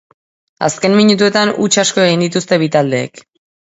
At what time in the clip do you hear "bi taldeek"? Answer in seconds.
2.67-3.27